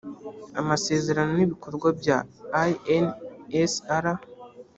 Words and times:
amasezerano 0.59 1.31
n 1.37 1.39
ibikorwa 1.45 1.87
bya 1.99 2.17
insr 2.95 4.05